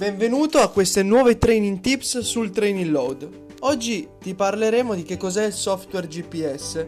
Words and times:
Benvenuto 0.00 0.60
a 0.60 0.70
queste 0.70 1.02
nuove 1.02 1.36
training 1.36 1.80
tips 1.80 2.20
sul 2.20 2.48
training 2.48 2.90
load. 2.90 3.28
Oggi 3.60 4.08
ti 4.18 4.34
parleremo 4.34 4.94
di 4.94 5.02
che 5.02 5.18
cos'è 5.18 5.44
il 5.44 5.52
software 5.52 6.06
GPS 6.06 6.86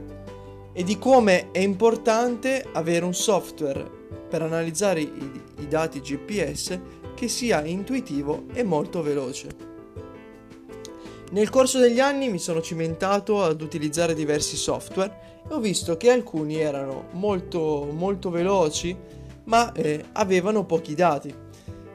e 0.72 0.82
di 0.82 0.96
come 0.96 1.50
è 1.50 1.58
importante 1.58 2.66
avere 2.72 3.04
un 3.04 3.12
software 3.12 3.86
per 4.30 4.40
analizzare 4.40 5.02
i, 5.02 5.42
i 5.58 5.68
dati 5.68 6.00
GPS 6.00 6.80
che 7.14 7.28
sia 7.28 7.62
intuitivo 7.66 8.46
e 8.54 8.62
molto 8.62 9.02
veloce. 9.02 9.48
Nel 11.32 11.50
corso 11.50 11.78
degli 11.78 12.00
anni 12.00 12.30
mi 12.30 12.38
sono 12.38 12.62
cimentato 12.62 13.42
ad 13.42 13.60
utilizzare 13.60 14.14
diversi 14.14 14.56
software 14.56 15.42
e 15.50 15.52
ho 15.52 15.60
visto 15.60 15.98
che 15.98 16.10
alcuni 16.10 16.56
erano 16.56 17.08
molto 17.10 17.86
molto 17.92 18.30
veloci 18.30 18.96
ma 19.44 19.70
eh, 19.72 20.02
avevano 20.12 20.64
pochi 20.64 20.94
dati. 20.94 21.41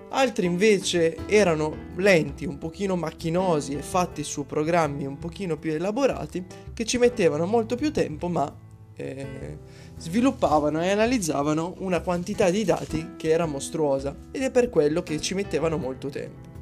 Altri 0.10 0.46
invece 0.46 1.28
erano 1.28 1.76
lenti, 1.96 2.46
un 2.46 2.58
pochino 2.58 2.96
macchinosi 2.96 3.76
e 3.76 3.82
fatti 3.82 4.24
su 4.24 4.46
programmi 4.46 5.06
un 5.06 5.20
pochino 5.20 5.58
più 5.58 5.74
elaborati 5.74 6.46
che 6.74 6.86
ci 6.86 6.98
mettevano 6.98 7.46
molto 7.46 7.76
più 7.76 7.92
tempo 7.92 8.30
ma 8.30 8.52
eh, 8.96 9.58
sviluppavano 9.98 10.82
e 10.82 10.92
analizzavano 10.92 11.76
una 11.80 12.02
quantità 12.02 12.50
di 12.50 12.64
dati 12.64 13.16
che 13.18 13.30
era 13.30 13.46
mostruosa 13.46 14.16
ed 14.32 14.44
è 14.44 14.52
per 14.52 14.70
quello 14.70 15.04
che 15.04 15.20
ci 15.20 15.34
mettevano 15.34 15.78
molto 15.78 16.08
tempo. 16.08 16.56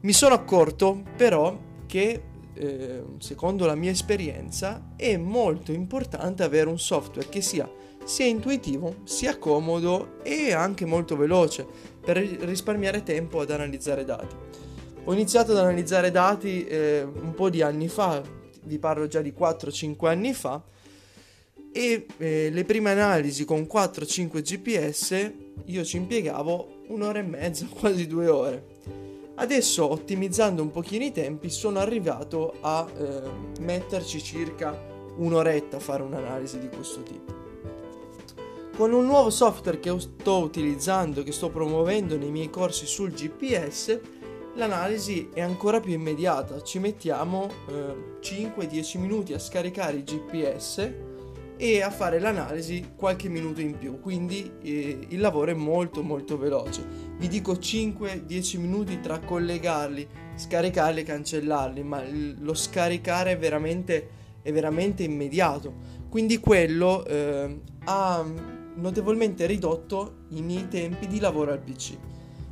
Mi 0.00 0.12
sono 0.12 0.34
accorto 0.34 1.02
però 1.16 1.58
che 1.86 2.22
eh, 2.54 3.02
secondo 3.18 3.66
la 3.66 3.74
mia 3.74 3.90
esperienza 3.90 4.92
è 4.96 5.16
molto 5.16 5.72
importante 5.72 6.44
avere 6.44 6.68
un 6.68 6.78
software 6.78 7.28
che 7.28 7.40
sia 7.40 7.68
sia 8.08 8.24
intuitivo, 8.24 8.96
sia 9.04 9.36
comodo 9.36 10.20
e 10.22 10.54
anche 10.54 10.86
molto 10.86 11.14
veloce 11.14 11.66
per 12.00 12.16
risparmiare 12.16 13.02
tempo 13.02 13.40
ad 13.40 13.50
analizzare 13.50 14.04
dati. 14.06 14.34
Ho 15.04 15.12
iniziato 15.12 15.52
ad 15.52 15.58
analizzare 15.58 16.10
dati 16.10 16.66
eh, 16.66 17.02
un 17.02 17.34
po' 17.34 17.50
di 17.50 17.60
anni 17.60 17.88
fa, 17.88 18.22
vi 18.62 18.78
parlo 18.78 19.06
già 19.08 19.20
di 19.20 19.34
4-5 19.38 20.06
anni 20.06 20.32
fa, 20.32 20.62
e 21.70 22.06
eh, 22.16 22.48
le 22.50 22.64
prime 22.64 22.90
analisi 22.90 23.44
con 23.44 23.68
4-5 23.70 24.40
GPS 24.40 25.32
io 25.66 25.84
ci 25.84 25.98
impiegavo 25.98 26.84
un'ora 26.88 27.18
e 27.18 27.22
mezza, 27.22 27.66
quasi 27.78 28.06
due 28.06 28.28
ore. 28.28 28.76
Adesso 29.34 29.86
ottimizzando 29.86 30.62
un 30.62 30.70
pochino 30.70 31.04
i 31.04 31.12
tempi 31.12 31.50
sono 31.50 31.78
arrivato 31.78 32.54
a 32.62 32.88
eh, 32.90 33.60
metterci 33.60 34.22
circa 34.22 34.96
un'oretta 35.16 35.76
a 35.76 35.80
fare 35.80 36.02
un'analisi 36.02 36.58
di 36.58 36.68
questo 36.68 37.02
tipo. 37.02 37.37
Con 38.78 38.92
un 38.92 39.06
nuovo 39.06 39.28
software 39.30 39.80
che 39.80 39.92
sto 39.98 40.38
utilizzando, 40.38 41.24
che 41.24 41.32
sto 41.32 41.50
promuovendo 41.50 42.16
nei 42.16 42.30
miei 42.30 42.48
corsi 42.48 42.86
sul 42.86 43.10
GPS, 43.10 44.00
l'analisi 44.54 45.30
è 45.34 45.40
ancora 45.40 45.80
più 45.80 45.94
immediata. 45.94 46.62
Ci 46.62 46.78
mettiamo 46.78 47.50
eh, 47.68 48.20
5-10 48.20 49.00
minuti 49.00 49.32
a 49.32 49.40
scaricare 49.40 49.96
il 49.96 50.04
GPS 50.04 50.92
e 51.56 51.82
a 51.82 51.90
fare 51.90 52.20
l'analisi 52.20 52.92
qualche 52.94 53.28
minuto 53.28 53.60
in 53.60 53.76
più, 53.76 53.98
quindi 53.98 54.48
eh, 54.62 55.06
il 55.08 55.18
lavoro 55.18 55.50
è 55.50 55.54
molto 55.54 56.04
molto 56.04 56.38
veloce. 56.38 56.86
Vi 57.16 57.26
dico 57.26 57.54
5-10 57.54 58.60
minuti 58.60 59.00
tra 59.00 59.18
collegarli, 59.18 60.06
scaricarli 60.36 61.00
e 61.00 61.02
cancellarli, 61.02 61.82
ma 61.82 62.00
lo 62.38 62.54
scaricare 62.54 63.32
è 63.32 63.38
veramente, 63.38 64.08
è 64.40 64.52
veramente 64.52 65.02
immediato. 65.02 65.96
Quindi 66.08 66.38
quello 66.38 67.04
eh, 67.06 67.60
ha 67.86 68.56
notevolmente 68.78 69.46
ridotto 69.46 70.24
i 70.30 70.42
miei 70.42 70.68
tempi 70.68 71.06
di 71.06 71.20
lavoro 71.20 71.52
al 71.52 71.60
PC. 71.60 71.96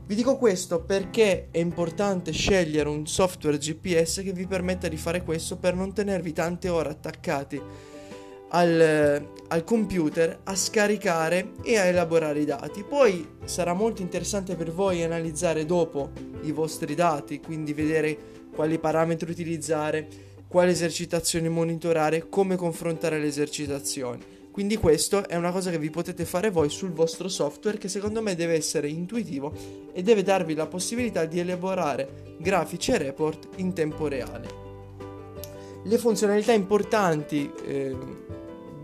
Vi 0.07 0.15
dico 0.15 0.37
questo 0.37 0.83
perché 0.83 1.49
è 1.51 1.59
importante 1.59 2.31
scegliere 2.31 2.89
un 2.89 3.07
software 3.07 3.59
GPS 3.59 4.23
che 4.23 4.33
vi 4.33 4.47
permetta 4.47 4.86
di 4.86 4.97
fare 4.97 5.25
questo 5.25 5.57
per 5.57 5.75
non 5.75 5.92
tenervi 5.92 6.33
tante 6.33 6.69
ore 6.69 6.91
attaccati 6.91 7.61
al, 8.51 9.27
al, 9.48 9.65
computer 9.65 10.39
a 10.45 10.55
scaricare 10.55 11.55
e 11.65 11.77
a 11.77 11.86
elaborare 11.86 12.39
i 12.39 12.45
dati. 12.45 12.85
Poi 12.85 13.39
sarà 13.45 13.73
molto 13.73 14.03
interessante 14.03 14.55
per 14.55 14.70
voi 14.70 15.03
analizzare 15.03 15.67
dopo 15.67 16.13
i 16.42 16.53
vostri 16.53 16.95
dati, 16.95 17.41
quindi 17.41 17.73
vedere 17.73 18.17
quali 18.55 18.79
parametri 18.79 19.29
utilizzare, 19.29 20.07
quali 20.47 20.70
esercitazioni 20.70 21.48
monitorare, 21.48 22.29
come 22.29 22.55
confrontare 22.55 23.19
le 23.19 23.27
esercitazioni. 23.27 24.36
Quindi 24.56 24.78
questo 24.78 25.28
è 25.28 25.36
una 25.36 25.52
cosa 25.52 25.70
che 25.70 25.78
vi 25.78 25.90
potete 25.90 26.24
fare 26.24 26.48
voi 26.48 26.70
sul 26.70 26.90
vostro 26.92 27.28
software 27.28 27.77
che 27.77 27.89
secondo 27.89 28.22
me 28.22 28.34
deve 28.34 28.55
essere 28.55 28.89
intuitivo 28.89 29.52
e 29.92 30.02
deve 30.02 30.22
darvi 30.22 30.55
la 30.55 30.64
possibilità 30.64 31.27
di 31.27 31.39
elaborare 31.39 32.36
grafici 32.39 32.92
e 32.92 32.96
report 32.96 33.48
in 33.56 33.74
tempo 33.74 34.08
reale. 34.08 34.48
Le 35.84 35.98
funzionalità 35.98 36.52
importanti 36.52 37.52
eh, 37.67 37.94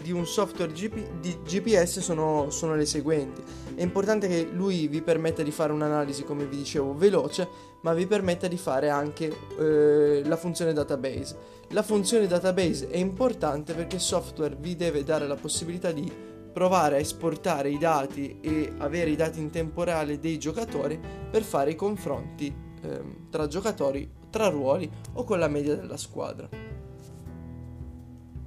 di 0.02 0.12
un 0.12 0.26
software 0.26 0.72
GP, 0.72 1.20
di 1.20 1.38
GPS 1.44 2.00
sono, 2.00 2.50
sono, 2.50 2.74
le 2.74 2.84
seguenti. 2.84 3.42
È 3.74 3.82
importante 3.82 4.28
che 4.28 4.48
lui 4.52 4.88
vi 4.88 5.00
permetta 5.00 5.42
di 5.42 5.50
fare 5.50 5.72
un'analisi, 5.72 6.24
come 6.24 6.44
vi 6.44 6.56
dicevo, 6.56 6.94
veloce, 6.94 7.48
ma 7.80 7.94
vi 7.94 8.06
permetta 8.06 8.48
di 8.48 8.58
fare 8.58 8.90
anche 8.90 9.34
eh, 9.58 10.22
la 10.24 10.36
funzione 10.36 10.72
database. 10.72 11.36
La 11.68 11.82
funzione 11.82 12.26
database 12.26 12.88
è 12.90 12.98
importante 12.98 13.72
perché 13.72 13.96
il 13.96 14.02
software 14.02 14.56
vi 14.58 14.76
deve 14.76 15.04
dare 15.04 15.26
la 15.26 15.36
possibilità 15.36 15.90
di 15.92 16.30
provare 16.52 16.96
a 16.96 16.98
esportare 16.98 17.70
i 17.70 17.78
dati 17.78 18.38
e 18.40 18.74
avere 18.78 19.10
i 19.10 19.16
dati 19.16 19.40
in 19.40 19.50
tempo 19.50 19.84
reale 19.84 20.18
dei 20.18 20.38
giocatori 20.38 21.00
per 21.30 21.42
fare 21.42 21.70
i 21.70 21.74
confronti 21.74 22.54
eh, 22.82 23.02
tra 23.30 23.46
giocatori, 23.46 24.08
tra 24.28 24.48
ruoli 24.48 24.90
o 25.14 25.24
con 25.24 25.38
la 25.38 25.48
media 25.48 25.74
della 25.74 25.96
squadra. 25.96 26.71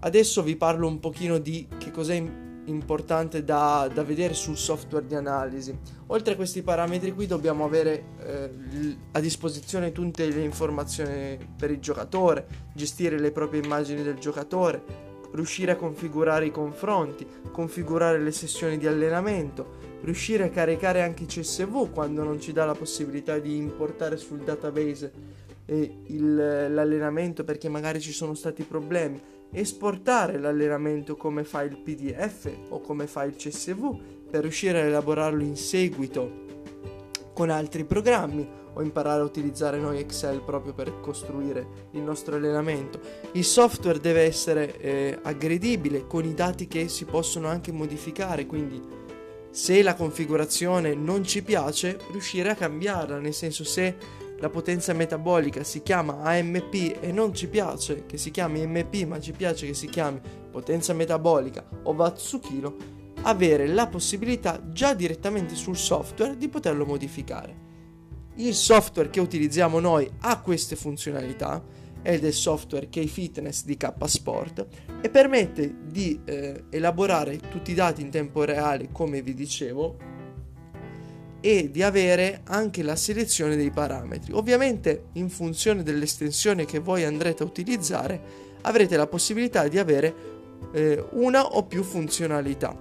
Adesso 0.06 0.44
vi 0.44 0.56
parlo 0.56 0.88
un 0.88 1.00
pochino 1.00 1.40
di 1.40 1.68
che 1.80 1.90
cos'è 1.90 2.24
importante 2.66 3.44
da, 3.44 3.90
da, 3.92 4.04
vedere 4.04 4.36
sul 4.36 4.56
software 4.56 5.08
di 5.08 5.16
analisi. 5.16 5.76
Oltre 6.08 6.34
a 6.34 6.36
questi 6.36 6.62
parametri 6.62 7.12
qui 7.12 7.26
dobbiamo 7.26 7.66
avere 7.66 8.04
eh, 8.24 8.98
a 9.14 9.20
disposizione 9.20 9.92
tutte 9.92 10.30
le 10.30 10.44
informazioni 10.44 11.40
per 11.58 11.72
il 11.72 11.80
giocatore, 11.80 12.46
gestire 12.76 13.18
le 13.18 13.32
proprie 13.32 13.64
immagini 13.64 14.04
del 14.04 14.20
giocatore, 14.20 14.84
riuscire 15.34 15.72
a 15.72 15.76
configurare 15.76 16.46
i 16.46 16.52
confronti, 16.52 17.26
configurare 17.52 18.20
le 18.20 18.32
sessioni 18.32 18.78
di 18.78 18.86
allenamento, 18.86 19.78
riuscire 20.04 20.44
a 20.44 20.50
caricare 20.50 21.02
anche 21.02 21.26
CSV 21.26 21.92
quando 21.92 22.24
non 22.24 22.40
ci 22.40 22.54
dà 22.54 22.64
la 22.64 22.76
possibilità 22.76 23.40
di 23.40 23.58
importare 23.58 24.18
sul 24.18 24.44
database 24.44 25.45
il, 25.68 26.36
l'allenamento 26.36 27.44
perché 27.44 27.70
magari 27.70 28.00
ci 28.00 28.12
sono 28.12 28.34
stati 28.34 28.64
problemi 28.64 29.20
esportare 29.52 30.38
l'allenamento 30.38 31.16
come 31.16 31.44
file 31.44 31.80
PDF 31.82 32.52
o 32.70 32.82
come 32.82 33.08
file 33.08 33.36
CSV 33.36 34.00
per 34.30 34.42
riuscire 34.42 34.82
a 34.82 34.86
elaborarlo 34.86 35.42
in 35.42 35.56
seguito 35.56 36.44
con 37.34 37.50
altri 37.50 37.86
programmi 37.86 38.64
o 38.74 38.82
imparare 38.82 39.22
a 39.22 39.26
utilizzare 39.26 39.78
noi 39.78 40.00
Excel 40.00 40.42
proprio 40.42 40.74
per 40.74 41.00
costruire 41.00 41.66
il 41.92 42.02
nostro 42.02 42.36
allenamento. 42.36 43.00
Il 43.34 43.46
software 43.46 44.00
deve 44.00 44.22
essere 44.22 44.78
eh, 44.80 45.20
aggredibile 45.22 46.06
con 46.08 46.26
i 46.26 46.34
dati 46.34 46.68
che 46.68 46.90
si 46.90 47.06
possono 47.06 47.48
anche 47.48 47.72
modificare, 47.72 48.46
quindi 48.46 48.82
se 49.50 49.82
la 49.82 49.96
configurazione 49.96 50.94
non 50.94 51.24
ci 51.24 51.42
piace, 51.42 51.98
riuscire 52.12 52.50
a 52.50 52.56
cambiarla, 52.56 53.20
nel 53.20 53.34
senso 53.34 53.64
se 53.64 53.96
la 54.40 54.50
potenza 54.50 54.94
metabolica 54.94 55.64
si 55.64 55.82
chiama 55.82 56.22
AMP 56.22 56.98
e 57.00 57.12
non 57.12 57.34
ci 57.34 57.48
piace 57.48 58.06
che 58.06 58.18
si 58.18 58.32
chiami 58.32 58.66
MP 58.68 59.06
ma 59.06 59.20
ci 59.20 59.32
piace 59.32 59.66
che 59.66 59.74
si 59.74 59.88
chiami 59.88 60.20
potenza 60.52 60.94
metabolica 60.94 61.66
o 61.84 61.94
watt 61.94 62.18
su 62.18 62.40
chilo, 62.40 62.76
avere 63.22 63.68
la 63.68 63.88
possibilità 63.88 64.62
già 64.72 64.94
direttamente 64.94 65.56
sul 65.56 65.78
software 65.78 66.38
di 66.38 66.50
poterlo 66.50 66.86
modificare. 66.86 67.64
Il 68.36 68.54
software 68.54 69.10
che 69.10 69.22
utilizziamo 69.22 69.80
noi 69.80 70.10
ha 70.22 70.42
queste 70.42 70.76
funzionalità, 70.76 71.64
è 72.02 72.20
del 72.20 72.34
software 72.34 72.90
K-Fitness 72.90 73.64
di 73.64 73.78
K 73.78 73.94
Sport 74.06 74.68
e 75.02 75.10
permette 75.10 75.76
di 75.86 76.20
eh, 76.24 76.66
elaborare 76.70 77.40
tutti 77.40 77.72
i 77.72 77.74
dati 77.74 78.02
in 78.02 78.12
tempo 78.12 78.44
reale 78.44 78.90
come 78.92 79.22
vi 79.22 79.34
dicevo 79.34 80.14
e 81.46 81.70
di 81.70 81.84
avere 81.84 82.42
anche 82.46 82.82
la 82.82 82.96
selezione 82.96 83.56
dei 83.56 83.70
parametri. 83.70 84.34
Ovviamente 84.34 85.10
in 85.14 85.30
funzione 85.30 85.84
dell'estensione 85.84 86.66
che 86.66 86.80
voi 86.80 87.04
andrete 87.04 87.44
a 87.44 87.46
utilizzare 87.46 88.20
avrete 88.62 88.98
la 88.98 89.06
possibilità 89.06 89.68
di 89.68 89.78
avere 89.78 90.16
eh, 90.74 91.06
una 91.12 91.46
o 91.46 91.64
più 91.66 91.84
funzionalità. 91.84 92.76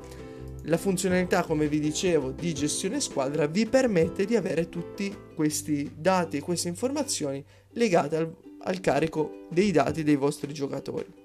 La 0.62 0.78
funzionalità, 0.78 1.44
come 1.44 1.68
vi 1.68 1.78
dicevo, 1.78 2.30
di 2.30 2.54
gestione 2.54 3.02
squadra 3.02 3.44
vi 3.46 3.66
permette 3.66 4.24
di 4.24 4.34
avere 4.34 4.70
tutti 4.70 5.14
questi 5.34 5.92
dati 5.94 6.38
e 6.38 6.40
queste 6.40 6.68
informazioni 6.68 7.44
legate 7.72 8.16
al, 8.16 8.34
al 8.60 8.80
carico 8.80 9.46
dei 9.50 9.72
dati 9.72 10.02
dei 10.02 10.16
vostri 10.16 10.54
giocatori. 10.54 11.23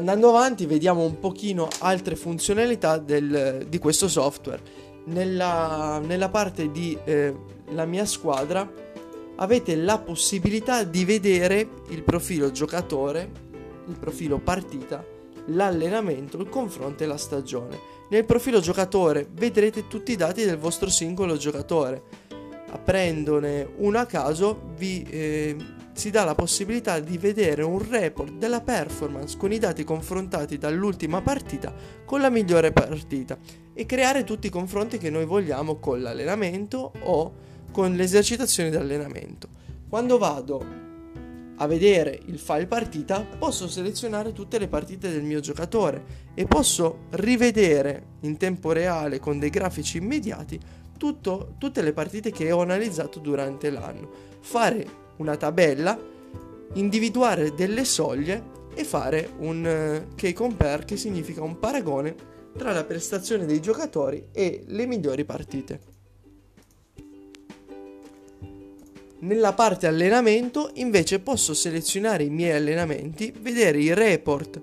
Andando 0.00 0.30
avanti 0.30 0.64
vediamo 0.64 1.04
un 1.04 1.18
pochino 1.18 1.68
altre 1.80 2.16
funzionalità 2.16 2.96
del, 2.96 3.66
di 3.68 3.78
questo 3.78 4.08
software. 4.08 4.62
nella, 5.04 6.00
nella 6.02 6.30
parte 6.30 6.70
di 6.70 6.96
eh, 7.04 7.34
la 7.72 7.84
mia 7.84 8.06
squadra 8.06 8.66
avete 9.36 9.76
la 9.76 9.98
possibilità 9.98 10.84
di 10.84 11.04
vedere 11.04 11.68
il 11.88 12.02
profilo 12.02 12.50
giocatore, 12.50 13.30
il 13.88 13.98
profilo 13.98 14.38
partita, 14.38 15.04
l'allenamento, 15.48 16.38
il 16.38 16.48
confronto 16.48 17.02
e 17.02 17.06
la 17.06 17.18
stagione. 17.18 17.78
Nel 18.08 18.24
profilo 18.24 18.60
giocatore 18.60 19.28
vedrete 19.30 19.86
tutti 19.86 20.12
i 20.12 20.16
dati 20.16 20.46
del 20.46 20.56
vostro 20.56 20.88
singolo 20.88 21.36
giocatore. 21.36 22.02
Aprendone 22.70 23.68
uno 23.76 23.98
a 23.98 24.06
caso 24.06 24.62
vi 24.78 25.02
eh, 25.10 25.56
si 26.00 26.08
dà 26.08 26.24
la 26.24 26.34
possibilità 26.34 26.98
di 26.98 27.18
vedere 27.18 27.62
un 27.62 27.86
report 27.86 28.32
della 28.32 28.62
performance 28.62 29.36
con 29.36 29.52
i 29.52 29.58
dati 29.58 29.84
confrontati 29.84 30.56
dall'ultima 30.56 31.20
partita 31.20 31.74
con 32.06 32.22
la 32.22 32.30
migliore 32.30 32.72
partita 32.72 33.36
e 33.74 33.84
creare 33.84 34.24
tutti 34.24 34.46
i 34.46 34.50
confronti 34.50 34.96
che 34.96 35.10
noi 35.10 35.26
vogliamo 35.26 35.76
con 35.76 36.00
l'allenamento 36.00 36.92
o 37.02 37.34
con 37.70 37.94
le 37.94 38.02
esercitazioni 38.02 38.70
di 38.70 38.76
allenamento. 38.76 39.48
Quando 39.90 40.16
vado 40.16 40.64
a 41.56 41.66
vedere 41.66 42.18
il 42.28 42.38
file 42.38 42.66
partita, 42.66 43.20
posso 43.20 43.68
selezionare 43.68 44.32
tutte 44.32 44.58
le 44.58 44.68
partite 44.68 45.12
del 45.12 45.22
mio 45.22 45.40
giocatore 45.40 46.30
e 46.32 46.46
posso 46.46 47.00
rivedere 47.10 48.16
in 48.20 48.38
tempo 48.38 48.72
reale 48.72 49.18
con 49.18 49.38
dei 49.38 49.50
grafici 49.50 49.98
immediati 49.98 50.58
tutto, 50.96 51.56
tutte 51.58 51.82
le 51.82 51.92
partite 51.92 52.30
che 52.30 52.52
ho 52.52 52.62
analizzato 52.62 53.18
durante 53.18 53.68
l'anno. 53.68 54.28
Fare 54.40 54.99
una 55.20 55.36
tabella, 55.36 55.98
individuare 56.74 57.54
delle 57.54 57.84
soglie 57.84 58.58
e 58.74 58.84
fare 58.84 59.30
un 59.38 60.06
key 60.14 60.32
compare 60.32 60.84
che 60.84 60.96
significa 60.96 61.42
un 61.42 61.58
paragone 61.58 62.14
tra 62.56 62.72
la 62.72 62.84
prestazione 62.84 63.46
dei 63.46 63.60
giocatori 63.60 64.28
e 64.32 64.64
le 64.66 64.86
migliori 64.86 65.24
partite. 65.24 65.88
Nella 69.20 69.52
parte 69.52 69.86
allenamento 69.86 70.70
invece 70.74 71.20
posso 71.20 71.52
selezionare 71.52 72.24
i 72.24 72.30
miei 72.30 72.56
allenamenti, 72.56 73.34
vedere 73.38 73.78
i 73.78 73.92
report 73.92 74.60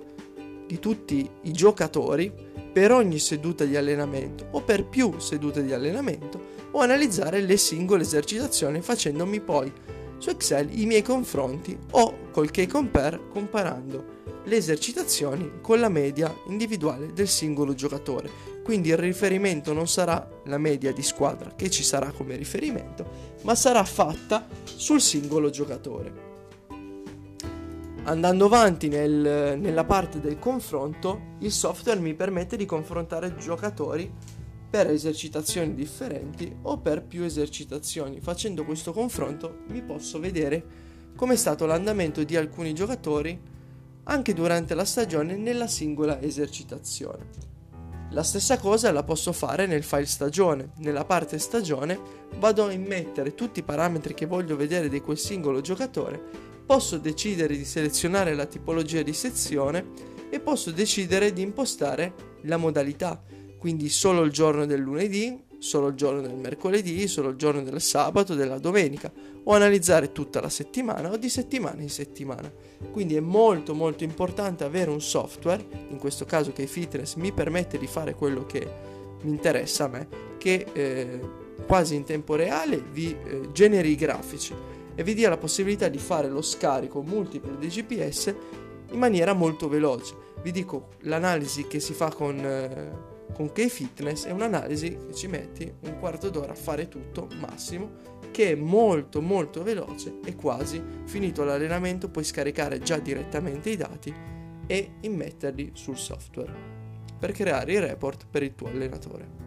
di 0.65 0.79
tutti 0.79 1.29
i 1.43 1.51
giocatori 1.51 2.33
per 2.73 2.91
ogni 2.91 3.19
seduta 3.19 3.65
di 3.65 3.75
allenamento 3.75 4.47
o 4.51 4.61
per 4.61 4.85
più 4.85 5.19
sedute 5.19 5.63
di 5.63 5.73
allenamento 5.73 6.55
o 6.71 6.79
analizzare 6.79 7.41
le 7.41 7.55
singole 7.55 8.01
esercitazioni 8.01 8.81
facendomi 8.81 9.39
poi 9.39 9.71
su 10.17 10.29
Excel 10.29 10.79
i 10.79 10.85
miei 10.85 11.01
confronti 11.01 11.77
o 11.91 12.29
col 12.31 12.51
key 12.51 12.67
compare 12.67 13.19
comparando 13.31 14.15
le 14.43 14.55
esercitazioni 14.55 15.59
con 15.61 15.79
la 15.79 15.89
media 15.89 16.33
individuale 16.47 17.11
del 17.13 17.27
singolo 17.27 17.73
giocatore. 17.73 18.55
Quindi 18.63 18.89
il 18.89 18.97
riferimento 18.97 19.73
non 19.73 19.87
sarà 19.87 20.27
la 20.45 20.57
media 20.57 20.91
di 20.91 21.01
squadra 21.01 21.53
che 21.55 21.69
ci 21.69 21.83
sarà 21.83 22.11
come 22.11 22.35
riferimento, 22.35 23.35
ma 23.43 23.55
sarà 23.55 23.83
fatta 23.83 24.47
sul 24.63 25.01
singolo 25.01 25.49
giocatore. 25.49 26.25
Andando 28.03 28.45
avanti 28.45 28.87
nel, 28.87 29.57
nella 29.59 29.83
parte 29.83 30.21
del 30.21 30.39
confronto, 30.39 31.35
il 31.39 31.51
software 31.51 31.99
mi 31.99 32.13
permette 32.13 32.55
di 32.55 32.65
confrontare 32.65 33.35
giocatori 33.35 34.09
per 34.69 34.89
esercitazioni 34.89 35.73
differenti 35.73 36.53
o 36.63 36.77
per 36.77 37.03
più 37.03 37.23
esercitazioni. 37.23 38.19
Facendo 38.19 38.65
questo 38.65 38.91
confronto 38.91 39.59
mi 39.69 39.81
posso 39.81 40.19
vedere 40.19 40.85
come 41.15 41.33
è 41.33 41.37
stato 41.37 41.65
l'andamento 41.65 42.23
di 42.23 42.35
alcuni 42.35 42.73
giocatori 42.73 43.39
anche 44.03 44.33
durante 44.33 44.73
la 44.73 44.85
stagione 44.85 45.35
nella 45.35 45.67
singola 45.67 46.21
esercitazione. 46.21 47.55
La 48.11 48.23
stessa 48.23 48.57
cosa 48.57 48.91
la 48.91 49.03
posso 49.03 49.33
fare 49.33 49.65
nel 49.65 49.83
file 49.83 50.05
stagione. 50.05 50.71
Nella 50.77 51.03
parte 51.03 51.37
stagione 51.39 51.99
vado 52.37 52.65
a 52.65 52.71
immettere 52.71 53.35
tutti 53.35 53.59
i 53.59 53.63
parametri 53.63 54.13
che 54.13 54.25
voglio 54.25 54.55
vedere 54.55 54.87
di 54.87 55.01
quel 55.01 55.17
singolo 55.17 55.59
giocatore, 55.59 56.21
posso 56.65 56.97
decidere 56.97 57.57
di 57.57 57.65
selezionare 57.65 58.33
la 58.33 58.45
tipologia 58.45 59.01
di 59.01 59.13
sezione 59.13 59.85
e 60.29 60.39
posso 60.39 60.71
decidere 60.71 61.33
di 61.33 61.41
impostare 61.41 62.13
la 62.43 62.57
modalità, 62.57 63.21
quindi 63.67 63.89
solo 63.89 64.21
il 64.21 64.31
giorno 64.31 64.65
del 64.65 64.79
lunedì, 64.79 65.43
solo 65.57 65.87
il 65.87 65.95
giorno 65.95 66.21
del 66.21 66.35
mercoledì, 66.35 67.05
solo 67.09 67.27
il 67.27 67.35
giorno 67.35 67.61
del 67.61 67.81
sabato, 67.81 68.33
della 68.33 68.59
domenica, 68.59 69.11
o 69.43 69.51
analizzare 69.51 70.13
tutta 70.13 70.39
la 70.39 70.47
settimana 70.47 71.11
o 71.11 71.17
di 71.17 71.27
settimana 71.27 71.81
in 71.81 71.89
settimana. 71.89 72.49
Quindi 72.89 73.17
è 73.17 73.19
molto 73.19 73.73
molto 73.73 74.05
importante 74.05 74.63
avere 74.63 74.89
un 74.89 75.01
software, 75.01 75.67
in 75.89 75.97
questo 75.97 76.23
caso 76.23 76.53
che 76.53 76.65
Fitness 76.65 77.15
mi 77.15 77.33
permette 77.33 77.77
di 77.77 77.87
fare 77.87 78.15
quello 78.15 78.45
che 78.45 78.65
mi 79.23 79.31
interessa 79.31 79.83
a 79.83 79.89
me, 79.89 80.07
che 80.37 80.65
eh, 80.71 81.19
quasi 81.67 81.95
in 81.95 82.05
tempo 82.05 82.35
reale 82.35 82.81
vi 82.93 83.13
eh, 83.21 83.49
generi 83.51 83.89
i 83.89 83.95
grafici 83.95 84.55
e 84.95 85.03
vi 85.03 85.13
dia 85.13 85.27
la 85.27 85.35
possibilità 85.35 85.89
di 85.89 85.99
fare 85.99 86.29
lo 86.29 86.41
scarico 86.41 87.01
multiplo 87.01 87.55
di 87.55 87.67
GPS 87.67 88.33
in 88.91 88.97
maniera 88.97 89.33
molto 89.33 89.67
veloce. 89.67 90.15
Vi 90.41 90.51
dico 90.51 90.91
l'analisi 90.99 91.67
che 91.67 91.81
si 91.81 91.91
fa 91.91 92.13
con... 92.13 92.37
Eh, 92.37 93.15
con 93.37 93.51
K-Fitness 93.51 94.25
è 94.25 94.31
un'analisi 94.31 94.97
che 94.97 95.13
ci 95.13 95.27
metti 95.27 95.71
un 95.81 95.99
quarto 95.99 96.31
d'ora 96.31 96.53
a 96.53 96.55
fare 96.55 96.87
tutto 96.87 97.27
massimo 97.39 98.15
che 98.31 98.53
è 98.53 98.55
molto 98.55 99.21
molto 99.21 99.61
veloce 99.61 100.17
e 100.25 100.35
quasi 100.35 100.83
finito 101.05 101.43
l'allenamento 101.43 102.09
puoi 102.09 102.23
scaricare 102.23 102.79
già 102.79 102.97
direttamente 102.97 103.69
i 103.69 103.75
dati 103.75 104.11
e 104.65 104.91
immetterli 105.01 105.69
sul 105.73 105.97
software 105.97 106.51
per 107.19 107.31
creare 107.31 107.73
i 107.73 107.79
report 107.79 108.25
per 108.27 108.41
il 108.41 108.55
tuo 108.55 108.69
allenatore. 108.69 109.46